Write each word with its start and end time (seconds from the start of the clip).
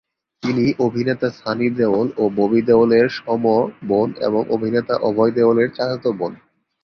তিনি 0.43 0.65
অভিনেতা 0.79 1.27
সানি 1.39 1.67
দেওল 1.79 2.07
ও 2.17 2.23
ববি 2.37 2.61
দেওল 2.67 2.89
এর 2.93 3.07
সম-বোন 3.17 4.09
এবং 4.27 4.41
অভিনেতা 4.49 4.95
অভয় 5.09 5.31
দেওল 5.37 5.57
এর 5.63 5.69
চাচাত 5.71 6.05
বোন। 6.19 6.33